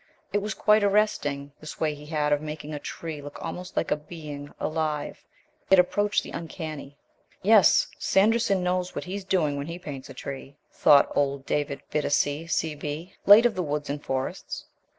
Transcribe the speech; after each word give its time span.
It 0.33 0.39
was 0.41 0.55
quite 0.55 0.83
arresting, 0.83 1.51
this 1.61 1.79
way 1.79 1.93
he 1.93 2.07
had 2.07 2.33
of 2.33 2.41
making 2.41 2.73
a 2.73 2.79
tree 2.79 3.21
look 3.21 3.37
almost 3.39 3.77
like 3.77 3.91
a 3.91 3.95
being 3.95 4.51
alive. 4.59 5.23
It 5.69 5.77
approached 5.77 6.23
the 6.23 6.31
uncanny. 6.31 6.97
"Yes, 7.43 7.85
Sanderson 7.99 8.63
knows 8.63 8.95
what 8.95 9.03
he's 9.03 9.23
doing 9.23 9.57
when 9.57 9.67
he 9.67 9.77
paints 9.77 10.09
a 10.09 10.15
tree!" 10.15 10.55
thought 10.71 11.11
old 11.15 11.45
David 11.45 11.83
Bittacy, 11.91 12.47
C.B., 12.49 13.13
late 13.27 13.45
of 13.45 13.53
the 13.53 13.61
Woods 13.61 13.91
and 13.91 14.03
Forests. 14.03 14.65